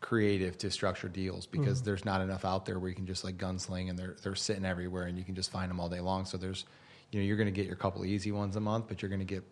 [0.00, 3.36] creative to structure deals because there's not enough out there where you can just like
[3.36, 6.24] gunsling and they're they're sitting everywhere and you can just find them all day long.
[6.24, 6.64] So there's,
[7.10, 9.08] you know, you're going to get your couple of easy ones a month, but you're
[9.08, 9.44] going to get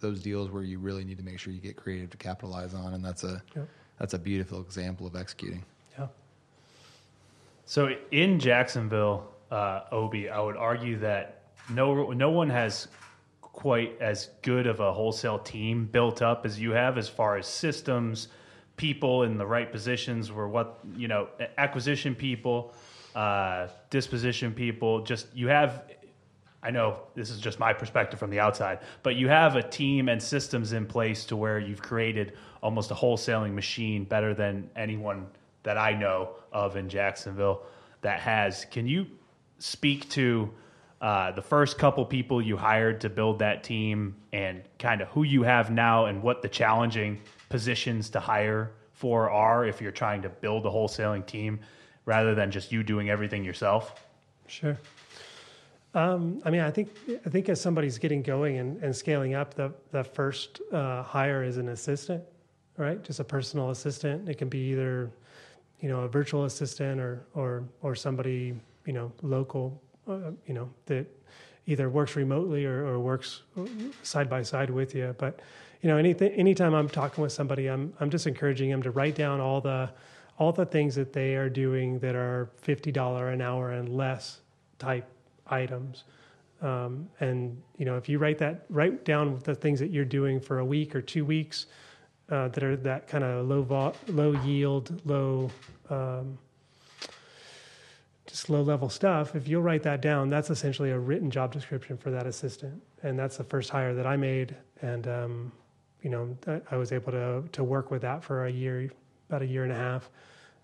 [0.00, 2.94] those deals where you really need to make sure you get creative to capitalize on,
[2.94, 3.68] and that's a Yep.
[3.98, 5.62] that's a beautiful example of executing.
[5.98, 6.06] yeah,
[7.66, 12.88] So in Jacksonville, uh, Obie, I would argue that no no one has
[13.52, 17.46] quite as good of a wholesale team built up as you have, as far as
[17.46, 18.28] systems,
[18.76, 22.72] people in the right positions, where what you know, acquisition people,
[23.14, 25.02] uh, disposition people.
[25.02, 25.84] Just you have.
[26.62, 30.10] I know this is just my perspective from the outside, but you have a team
[30.10, 35.26] and systems in place to where you've created almost a wholesaling machine better than anyone
[35.62, 37.62] that I know of in Jacksonville
[38.02, 38.66] that has.
[38.66, 39.06] Can you
[39.58, 40.50] speak to
[41.00, 45.22] uh, the first couple people you hired to build that team and kind of who
[45.22, 50.20] you have now and what the challenging positions to hire for are if you're trying
[50.20, 51.58] to build a wholesaling team
[52.04, 54.06] rather than just you doing everything yourself?
[54.50, 54.76] sure.
[55.94, 56.90] Um, I mean, I think
[57.26, 61.42] I think as somebody's getting going and, and scaling up, the the first uh, hire
[61.42, 62.22] is an assistant,
[62.76, 63.02] right?
[63.02, 64.28] Just a personal assistant.
[64.28, 65.10] It can be either,
[65.80, 68.54] you know, a virtual assistant or or or somebody
[68.86, 71.06] you know local, uh, you know that
[71.66, 73.42] either works remotely or, or works
[74.02, 75.14] side by side with you.
[75.18, 75.40] But
[75.82, 79.14] you know, anything anytime I'm talking with somebody, I'm I'm just encouraging them to write
[79.14, 79.90] down all the
[80.38, 84.40] all the things that they are doing that are fifty dollar an hour and less
[84.78, 85.08] type
[85.46, 86.04] items.
[86.62, 90.40] Um, and you know, if you write that, write down the things that you're doing
[90.40, 91.66] for a week or two weeks
[92.30, 95.50] uh, that are that kind of low vol- low yield, low
[95.88, 96.38] um,
[98.30, 99.34] just low level stuff.
[99.34, 103.18] If you'll write that down, that's essentially a written job description for that assistant, and
[103.18, 104.56] that's the first hire that I made.
[104.82, 105.52] And um,
[106.02, 106.36] you know,
[106.70, 108.90] I, was able to to work with that for a year,
[109.28, 110.10] about a year and a half,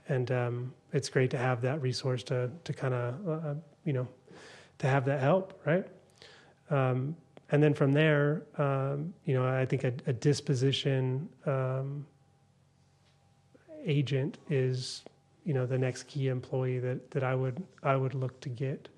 [0.08, 4.08] and um, it's great to have that resource to to kind of uh, you know
[4.78, 5.86] to have that help, right?
[6.70, 7.16] Um,
[7.50, 12.06] and then from there, um, you know, I think a, a disposition um,
[13.84, 15.04] agent is,
[15.46, 18.88] you know, the next key employee that that I would I would look to get.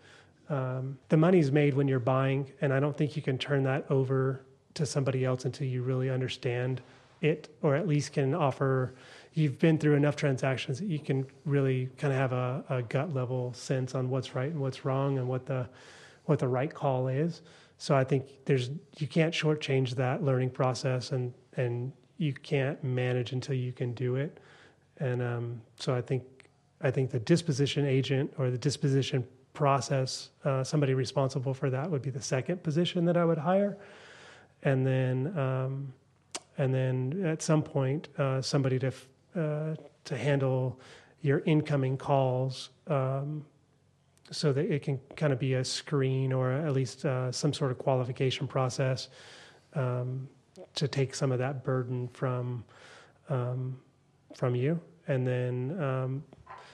[0.48, 3.84] Um, the money's made when you're buying, and I don't think you can turn that
[3.90, 4.40] over
[4.74, 6.80] to somebody else until you really understand
[7.20, 8.94] it, or at least can offer.
[9.34, 13.12] You've been through enough transactions that you can really kind of have a, a gut
[13.14, 15.68] level sense on what's right and what's wrong, and what the
[16.24, 17.42] what the right call is.
[17.76, 23.32] So I think there's you can't shortchange that learning process, and and you can't manage
[23.32, 24.40] until you can do it.
[24.98, 26.24] And um, so I think
[26.80, 32.02] I think the disposition agent or the disposition process, uh, somebody responsible for that would
[32.02, 33.76] be the second position that I would hire,
[34.62, 35.92] and then um,
[36.58, 38.92] and then at some point uh, somebody to
[39.34, 40.78] uh, to handle
[41.22, 42.70] your incoming calls.
[42.86, 43.44] Um,
[44.30, 47.70] so that it can kind of be a screen or at least uh, some sort
[47.70, 49.08] of qualification process
[49.74, 50.28] um,
[50.74, 52.62] to take some of that burden from
[53.30, 53.78] um,
[54.34, 56.22] from you, and then um,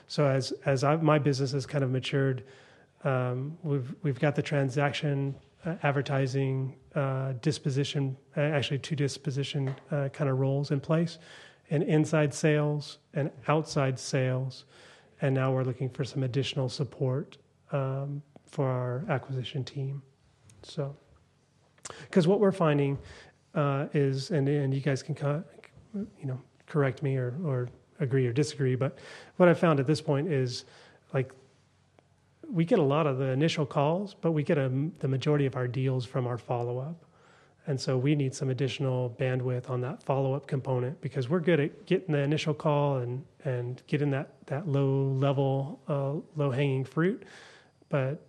[0.06, 2.44] so as as I, my business has kind of matured,
[3.04, 10.08] um, we've we've got the transaction uh, advertising uh, disposition, uh, actually two disposition uh,
[10.12, 11.18] kind of roles in place,
[11.70, 14.64] and inside sales and outside sales,
[15.22, 17.38] and now we're looking for some additional support
[17.72, 20.02] um, for our acquisition team.
[20.62, 20.94] So,
[22.02, 22.98] because what we're finding
[23.54, 25.16] uh, is, and and you guys can,
[25.94, 27.68] you know, correct me or or
[28.00, 28.98] agree or disagree, but
[29.36, 30.64] what I found at this point is
[31.12, 31.32] like
[32.50, 35.56] we get a lot of the initial calls, but we get a, the majority of
[35.56, 37.04] our deals from our follow up.
[37.66, 41.60] And so we need some additional bandwidth on that follow up component because we're good
[41.60, 46.84] at getting the initial call and, and getting that, that low level, uh, low hanging
[46.84, 47.22] fruit.
[47.88, 48.20] But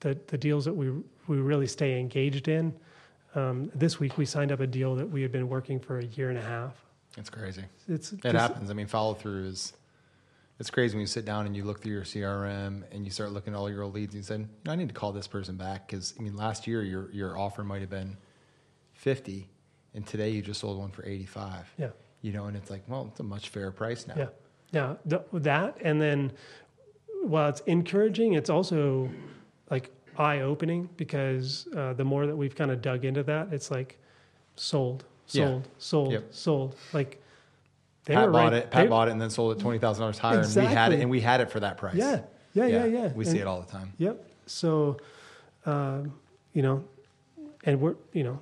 [0.00, 0.90] the, the deals that we,
[1.26, 2.74] we really stay engaged in,
[3.34, 6.04] um, this week we signed up a deal that we had been working for a
[6.04, 6.85] year and a half.
[7.16, 7.64] It's crazy.
[7.88, 8.70] It's, It happens.
[8.70, 9.72] I mean, follow through is
[10.58, 13.32] it's crazy when you sit down and you look through your CRM and you start
[13.32, 15.12] looking at all your old leads and you said, you know, I need to call
[15.12, 18.16] this person back because I mean, last year your your offer might have been
[18.94, 19.48] fifty,
[19.94, 21.72] and today you just sold one for eighty five.
[21.78, 21.90] Yeah.
[22.22, 24.14] You know, and it's like, well, it's a much fairer price now.
[24.16, 24.26] Yeah.
[24.72, 26.32] Now th- that, and then
[27.22, 29.10] while it's encouraging, it's also
[29.70, 33.70] like eye opening because uh, the more that we've kind of dug into that, it's
[33.70, 33.98] like
[34.56, 35.44] sold, Yeah.
[35.46, 36.24] sold, sold, Yep.
[36.30, 36.76] sold.
[36.92, 37.22] Like
[38.04, 38.52] they Pat bought right.
[38.54, 38.70] it.
[38.70, 40.92] Pat they- bought it and then sold it twenty thousand dollars higher, and we had
[40.92, 41.94] it, and we had it for that price.
[41.96, 42.20] Yeah.
[42.54, 42.66] Yeah.
[42.66, 42.84] Yeah.
[42.86, 43.06] Yeah.
[43.12, 43.92] We And- see it all the time.
[43.98, 44.24] Yep.
[44.46, 44.98] So,
[45.66, 46.14] um,
[46.52, 46.84] you know,
[47.64, 48.38] and we're, you know,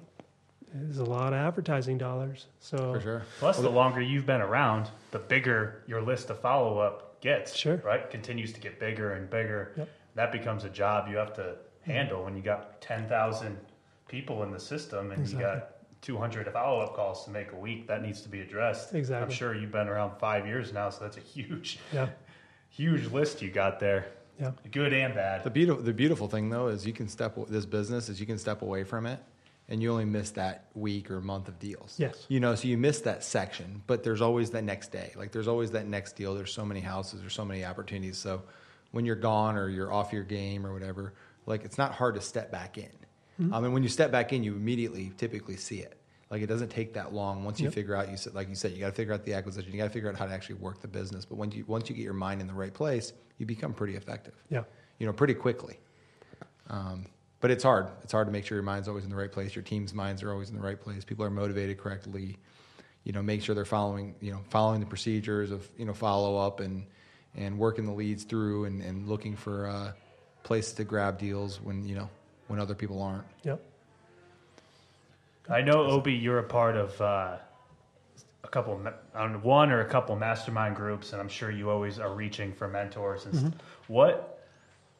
[0.74, 2.46] there's a lot of advertising dollars.
[2.60, 3.22] So For sure.
[3.38, 7.56] Plus, the longer you've been around, the bigger your list of follow up gets.
[7.56, 7.76] Sure.
[7.78, 8.08] Right?
[8.10, 9.72] Continues to get bigger and bigger.
[9.76, 9.88] Yep.
[10.16, 13.56] That becomes a job you have to handle when you got 10,000
[14.08, 15.44] people in the system and Exactly.
[15.50, 15.70] you got
[16.04, 17.88] 200 follow up calls to make a week.
[17.88, 18.94] That needs to be addressed.
[18.94, 19.24] Exactly.
[19.24, 22.08] I'm sure you've been around five years now, so that's a huge, Yeah.
[22.68, 24.06] huge list you got there.
[24.38, 24.50] Yeah.
[24.70, 25.44] Good and bad.
[25.44, 28.36] The beautiful, the beautiful thing though is you can step this business is you can
[28.38, 29.18] step away from it,
[29.68, 31.94] and you only miss that week or month of deals.
[31.98, 32.26] Yes.
[32.28, 35.12] You know, so you miss that section, but there's always that next day.
[35.16, 36.34] Like there's always that next deal.
[36.34, 37.20] There's so many houses.
[37.20, 38.18] There's so many opportunities.
[38.18, 38.42] So
[38.90, 41.14] when you're gone or you're off your game or whatever,
[41.46, 42.90] like it's not hard to step back in.
[43.40, 43.52] Mm-hmm.
[43.54, 45.98] I mean, when you step back in, you immediately typically see it.
[46.30, 47.44] Like it doesn't take that long.
[47.44, 47.74] Once you Yep.
[47.74, 49.70] figure out, you said, like you said, you got to figure out the acquisition.
[49.72, 51.24] You got to figure out how to actually work the business.
[51.24, 53.96] But once you once you get your mind in the right place, you become pretty
[53.96, 54.62] effective Yeah.
[54.98, 55.78] you know, pretty quickly.
[56.70, 57.06] Um,
[57.40, 57.88] but it's hard.
[58.02, 59.54] It's hard to make sure your mind's always in the right place.
[59.54, 61.04] Your team's minds are always in the right place.
[61.04, 62.38] People are motivated correctly.
[63.04, 66.38] You know, make sure they're following, you know, following the procedures of, you know, follow
[66.38, 66.86] up and,
[67.36, 69.92] and working the leads through and, and looking for uh,
[70.42, 72.08] places to grab deals when, you know,
[72.48, 73.24] when other people aren't.
[73.42, 73.60] Yep.
[75.48, 77.36] I know, Obie, you're a part of uh,
[78.42, 78.80] a couple,
[79.14, 82.68] on one or a couple mastermind groups, and I'm sure you always are reaching for
[82.68, 83.26] mentors.
[83.26, 83.54] And st-
[83.88, 84.30] what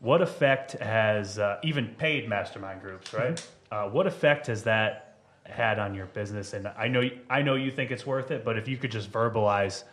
[0.00, 3.46] what effect has uh, even paid mastermind groups, right?
[3.70, 6.52] Uh, what effect has that had on your business?
[6.52, 9.10] And I know I know you think it's worth it, but if you could just
[9.10, 9.84] verbalize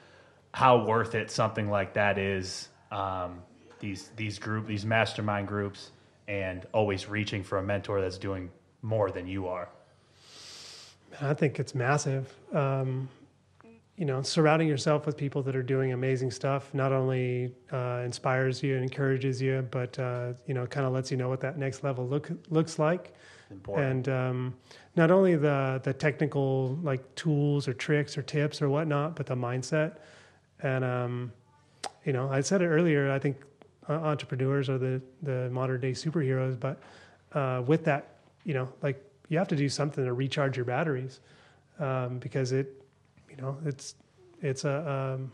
[0.54, 3.42] how worth it something like that is, um,
[3.80, 5.92] these these group these mastermind groups,
[6.32, 8.50] and always reaching for a mentor that's doing
[8.82, 9.68] more than you are.
[11.22, 12.34] I think it's massive.
[12.54, 13.10] Um,
[13.98, 18.64] you know, surrounding yourself with people that are doing amazing stuff not only uh, inspires
[18.64, 21.58] you and encourages you, but uh, you know, kind of lets you know what that
[21.58, 23.14] next level look looks like.
[23.52, 24.08] Important.
[24.08, 24.56] And um,
[24.96, 29.36] not only the the technical like tools or tricks or tips or whatnot, but the
[29.36, 29.98] mindset.
[30.62, 31.34] And um,
[32.06, 33.12] you know, I said it earlier.
[33.12, 33.36] I think
[33.90, 36.80] entrepreneurs are the the modern day superheroes, but
[37.34, 41.20] uh, with that, you know, like you have to do something to recharge your batteries
[41.80, 42.84] um, because it,
[43.30, 43.96] you know, it's
[44.42, 45.16] it's a.
[45.18, 45.32] Um,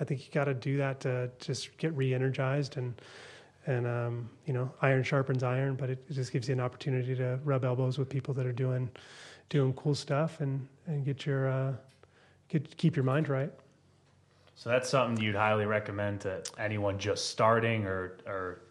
[0.00, 2.94] I think you got to do that to just get re-energized and
[3.66, 7.14] and um, you know, iron sharpens iron, but it, it just gives you an opportunity
[7.14, 8.90] to rub elbows with people that are doing
[9.50, 11.72] doing cool stuff and and get your uh,
[12.48, 13.52] get keep your mind right.
[14.54, 18.62] So that's something you'd highly recommend to anyone just starting or or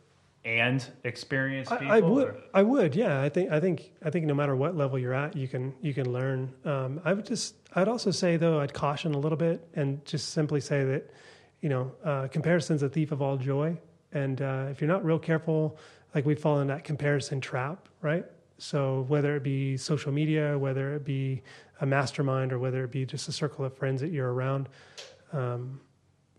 [0.45, 1.91] and experienced people.
[1.91, 3.21] I, I would, or- I would, yeah.
[3.21, 5.93] I think, I think, I think no matter what level you're at, you can, you
[5.93, 6.53] can learn.
[6.63, 10.30] Um, I would just, I'd also say though, I'd caution a little bit and just
[10.30, 11.11] simply say that,
[11.59, 13.77] you know, uh, comparison's a thief of all joy.
[14.13, 15.77] And uh, if you're not real careful,
[16.15, 18.25] like we fall in that comparison trap, right?
[18.59, 21.41] So whether it be social media, whether it be
[21.82, 24.69] a mastermind, or whether it be just a circle of friends that you're around,
[25.34, 25.80] um,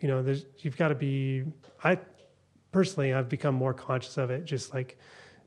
[0.01, 1.45] you know, there's, you've got to be.
[1.85, 1.99] I
[2.73, 4.45] personally, I've become more conscious of it.
[4.45, 4.99] Just like,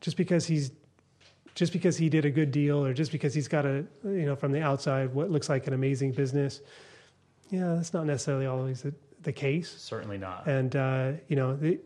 [0.02, 0.72] just because he's,
[1.56, 4.36] just because he did a good deal, or just because he's got a, you know,
[4.36, 6.62] from the outside, what looks like an amazing business,
[7.50, 9.74] yeah, that's not necessarily always the, the case.
[9.78, 10.48] Certainly not.
[10.48, 11.80] And uh, you know, the,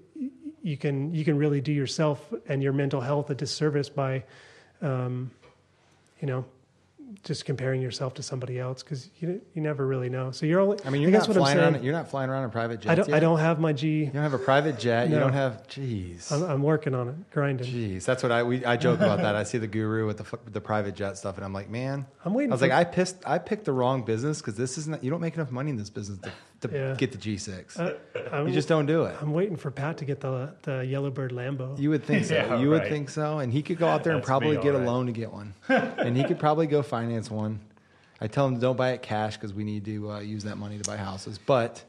[0.62, 4.24] you can you can really do yourself and your mental health a disservice by,
[4.82, 5.32] um,
[6.20, 6.46] you know,
[7.24, 10.32] just comparing yourself to somebody else because you you never really know.
[10.32, 10.78] So you're only.
[10.86, 11.84] I mean, you're guess not flying saying- around.
[11.84, 12.90] You're not flying around in private jets.
[12.92, 13.10] I don't.
[13.10, 13.16] Yet?
[13.16, 14.06] I don't have my G.
[14.06, 15.10] You don't have a private jet.
[15.10, 15.68] You don't have.
[15.68, 16.32] Jeez.
[16.32, 17.68] I'm, I'm working on it, grinding.
[17.68, 19.36] Jeez, that's what I we, I joke about that.
[19.36, 22.34] I see the guru with the the private jet stuff, and I'm like, man, I'm
[22.34, 25.04] waiting I was like, I pissed, I picked the wrong business because this isn't.
[25.04, 26.32] You don't make enough money in this business to,
[26.62, 26.96] to Yeah.
[26.96, 27.80] get the G6.
[27.80, 27.94] Uh,
[28.32, 29.16] I'm, you just don't do it.
[29.22, 31.78] I'm waiting for Pat to get the the Yellowbird Lambo.
[31.80, 32.34] You would think so.
[32.36, 34.76] Yeah, you would think so, and he could go out there and probably me, get
[34.76, 37.60] a loan to get one, and he could probably go finance one.
[38.20, 40.80] I tell him don't buy it cash because we need to uh, use that money
[40.80, 41.38] to buy houses.
[41.38, 41.84] But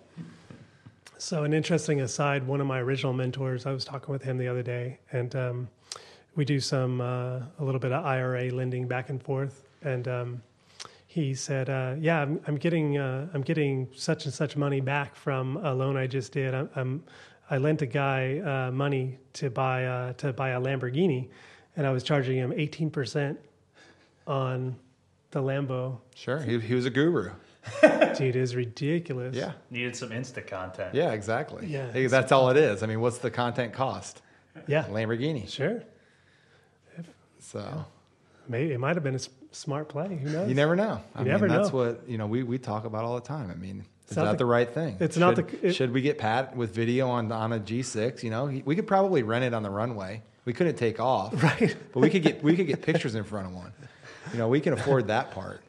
[1.16, 4.47] So, an interesting aside, one of my original mentors, I was talking with him the
[4.49, 5.69] other day, and um,
[6.37, 9.64] we do some, uh, a little bit of IRA lending back and forth.
[9.83, 10.43] And um,
[11.11, 15.17] he said, uh, Yeah, I'm, I'm getting, uh, I'm getting such and such money back
[15.17, 16.55] from a loan I just did.
[16.55, 17.03] I'm, I'm,
[17.51, 21.29] I lent a guy uh, money to buy, uh, to buy a Lamborghini,
[21.77, 23.37] and I was charging him 18%
[24.27, 24.77] on
[25.31, 25.99] the Lambo.
[26.15, 27.31] sure, he, he was a guru.
[27.83, 29.35] Dude, it is ridiculous.
[29.35, 30.95] Yeah, Needed some Insta content.
[30.95, 31.67] yeah, exactly.
[31.67, 31.91] Yeah.
[31.91, 32.83] Hey, that's all it is.
[32.83, 34.21] I mean, what's the content cost?
[34.67, 34.85] Yeah.
[34.85, 35.49] Lamborghini.
[35.49, 35.83] Sure.
[37.41, 37.85] So.
[38.49, 40.17] Maybe it might have been a s- smart play.
[40.17, 40.49] Who knows?
[40.49, 41.01] You never know.
[41.15, 41.77] I You mean, never that's know.
[41.79, 42.27] what you know.
[42.27, 43.51] We, we talk about all the time.
[43.51, 44.97] I mean, It's is not that the- the, right thing?
[45.01, 48.23] it's should, not the- it- should we get Pat with video on on a G6?
[48.23, 50.23] You know, he, we could probably rent it on the runway.
[50.45, 51.77] We couldn't take off, Right.
[51.93, 53.73] But we could get we could get pictures in front of one.
[54.33, 55.61] You know, we can afford that part,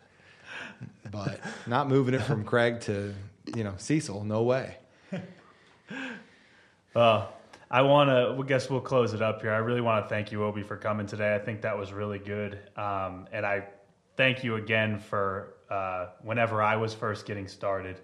[1.11, 3.13] but not moving it from Craig to
[3.55, 4.23] you know Cecil.
[4.23, 4.77] No way.
[6.95, 7.25] Uh,
[7.71, 8.41] I want to.
[8.41, 9.51] I guess we'll close it up here.
[9.51, 11.35] I really want to thank you, Obie, for coming today.
[11.35, 13.67] I think that was really good, um, and I
[14.17, 17.99] thank you again for uh, whenever I was first getting started,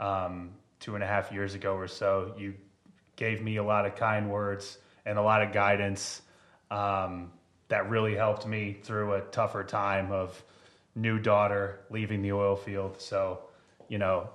[0.00, 0.50] um,
[0.80, 2.34] two and a half years ago or so.
[2.36, 2.54] You
[3.14, 6.20] gave me a lot of kind words and a lot of guidance
[6.72, 7.30] um,
[7.68, 10.42] that really helped me through a tougher time of
[10.96, 13.00] new daughter leaving the oil field.
[13.00, 13.44] So,
[13.88, 14.30] you know,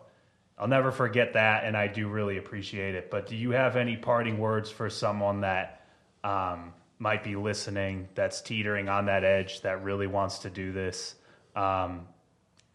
[0.60, 3.10] I'll never forget that, and I do really appreciate it.
[3.10, 5.86] But do you have any parting words for someone that
[6.24, 11.16] um, might be listening, that's teetering on that edge, that really wants to do this,
[11.56, 12.06] um,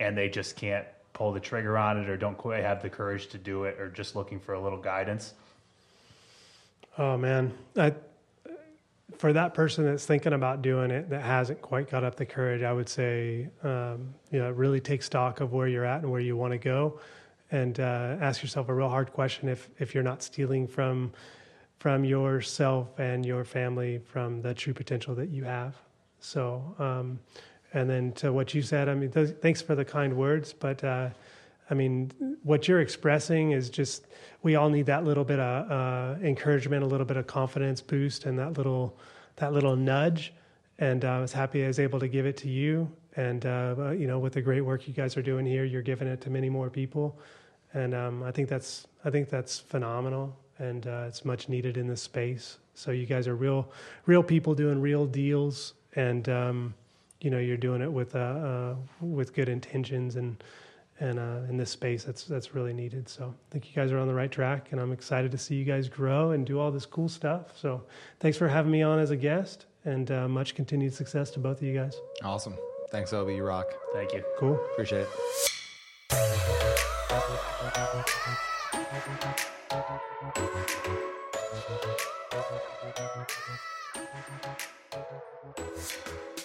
[0.01, 3.26] and they just can't pull the trigger on it, or don't quite have the courage
[3.28, 5.35] to do it, or just looking for a little guidance?
[6.97, 7.93] Oh man, I,
[9.18, 12.62] for that person that's thinking about doing it that hasn't quite got up the courage,
[12.62, 16.20] I would say, um, you know, really take stock of where you're at and where
[16.20, 16.99] you want to go,
[17.55, 21.12] and uh, ask yourself a real hard question if if you're not stealing from
[21.78, 25.76] from yourself and your family from the true potential that you have.
[26.18, 27.18] So, um,
[27.74, 30.82] and then to what you said, I mean, th- thanks for the kind words, but
[30.82, 31.11] uh,
[31.70, 32.11] I mean,
[32.42, 34.07] what you're expressing is just
[34.42, 38.24] we all need that little bit of uh, encouragement, a little bit of confidence boost,
[38.24, 38.98] and that little
[39.36, 40.32] that little nudge.
[40.78, 42.90] And uh, I was happy I was able to give it to you.
[43.16, 46.09] And uh, you know, with the great work you guys are doing here, you're giving
[46.09, 47.16] it to many more people.
[47.75, 51.87] And um, I think that's I think that's phenomenal, and uh, it's much needed in
[51.87, 52.59] this space.
[52.75, 53.68] So you guys are real
[54.07, 56.75] real people doing real deals, and um,
[57.20, 60.43] you know you're doing it with uh, uh, with good intentions and
[61.01, 63.09] and uh, in this space that's that's really needed.
[63.09, 65.57] So I think you guys are on the right track, and I'm excited to see
[65.57, 67.59] you guys grow and do all this cool stuff.
[67.59, 67.83] So
[68.20, 71.59] thanks for having me on as a guest, and uh, much continued success to both
[71.59, 71.97] of you guys.
[72.22, 72.57] Awesome.
[72.91, 73.35] Thanks, Obie.
[73.35, 73.66] You rock.
[73.93, 74.22] Thank you.
[74.39, 74.55] Cool.
[74.72, 75.53] Appreciate it.
[77.65, 77.97] Thank
[86.39, 86.43] you.